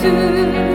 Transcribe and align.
To. 0.00 0.67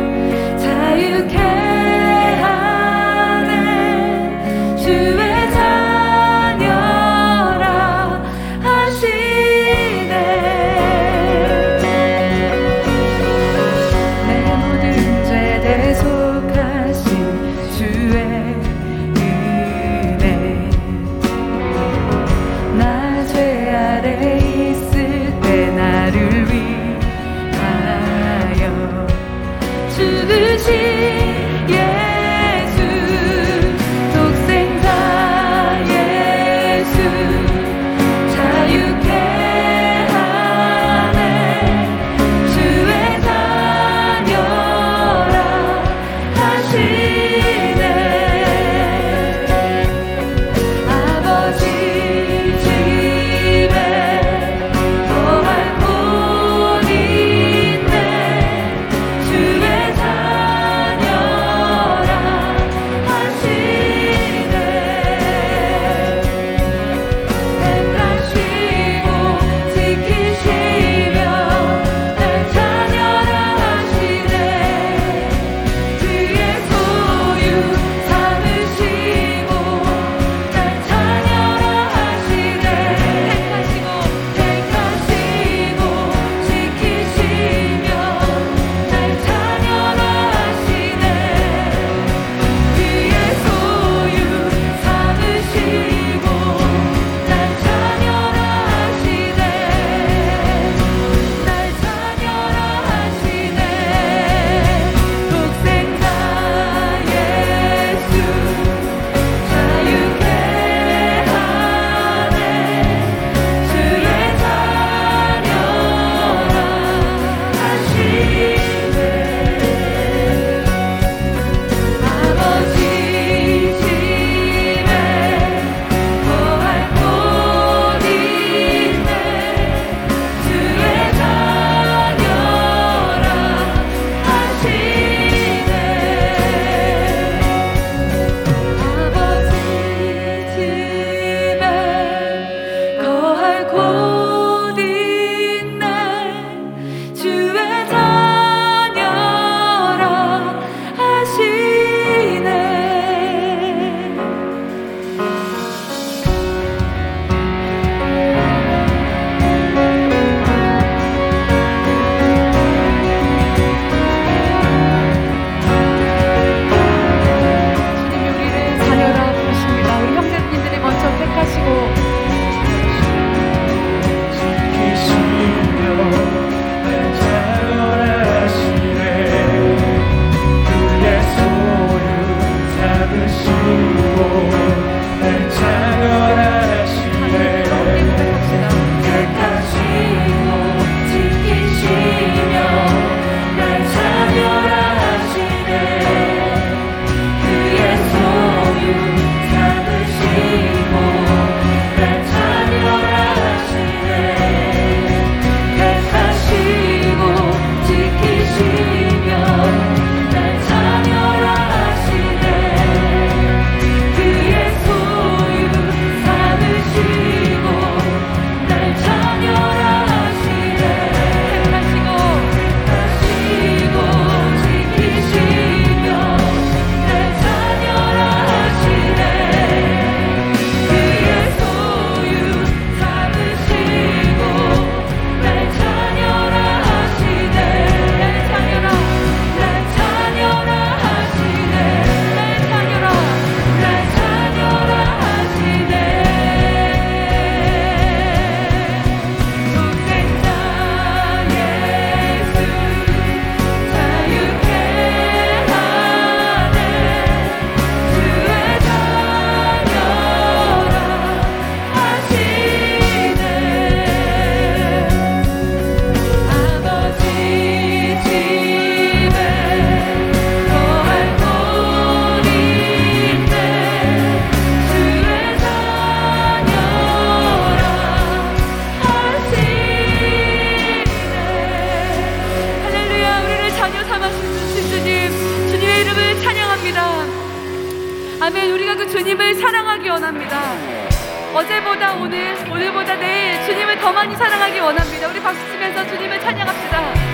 오늘 292.23 292.55
오늘보다 292.71 293.15
내일 293.17 293.61
주님을 293.65 293.97
더 293.99 294.13
많이 294.13 294.33
사랑하기 294.33 294.79
원합니다. 294.79 295.27
우리 295.27 295.41
박수 295.41 295.59
치면서 295.69 296.07
주님을 296.07 296.39
찬양합시다. 296.39 297.32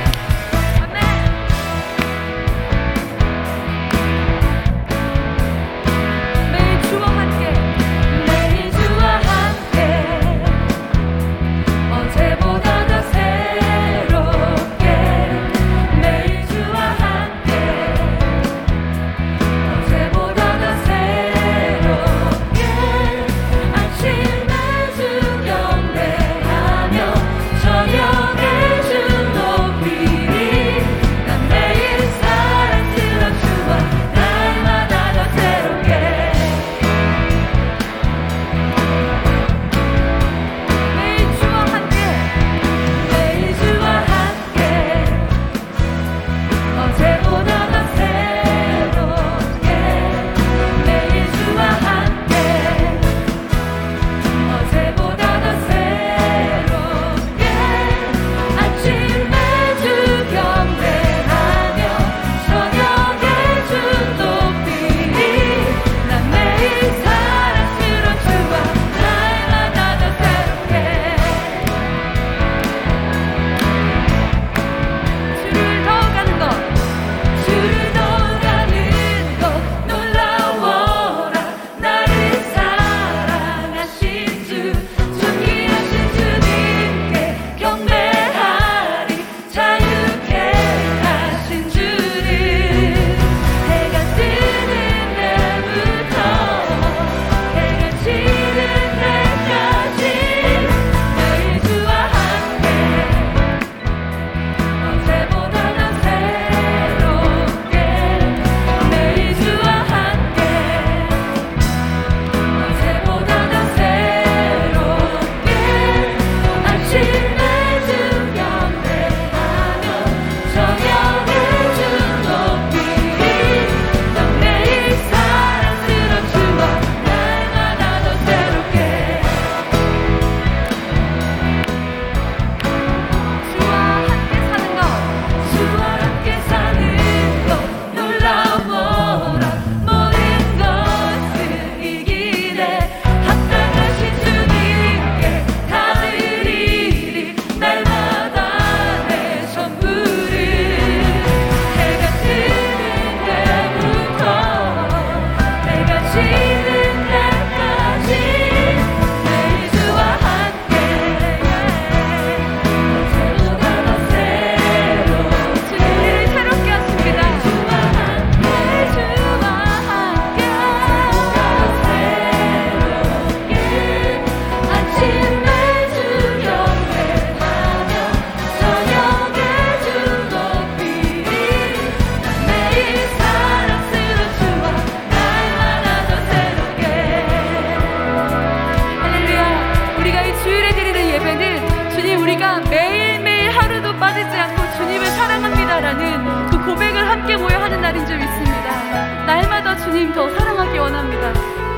날마다 199.25 199.77
주님 199.77 200.11
더 200.13 200.27
사랑하기 200.35 200.79
원합니다. 200.79 201.68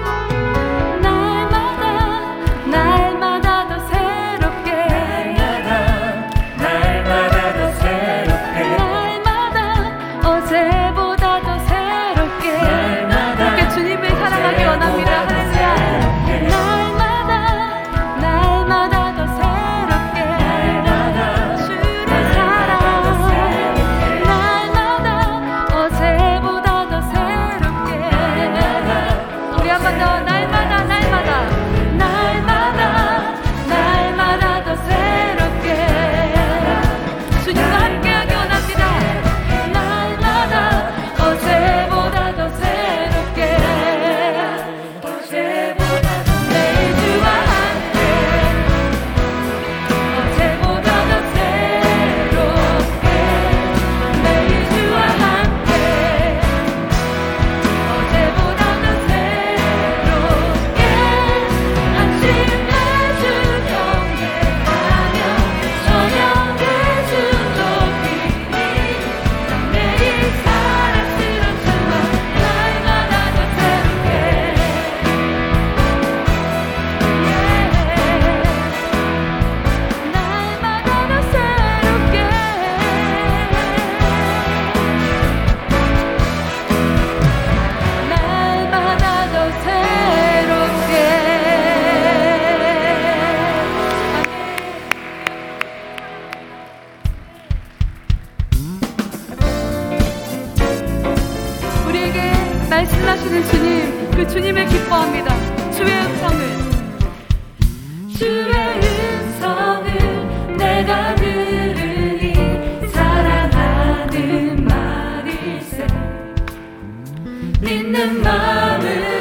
믿는 117.62 118.24
마음을 118.24 119.21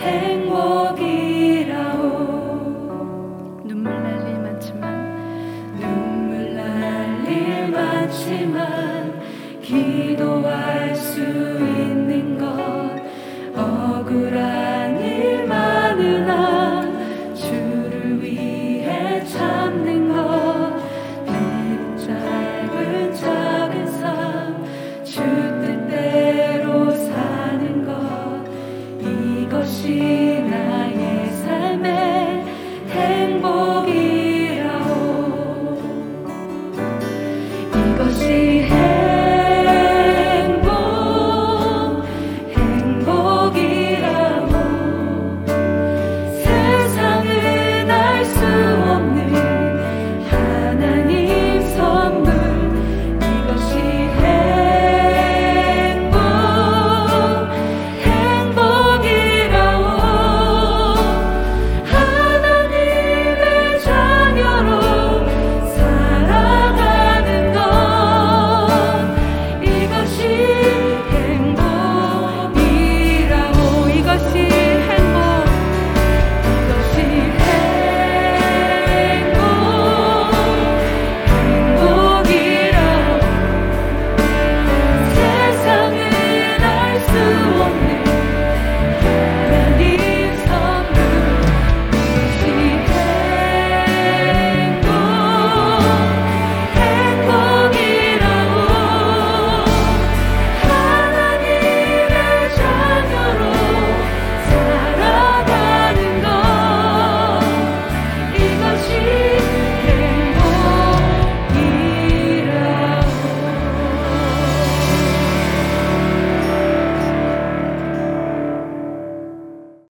행복이 0.00 1.17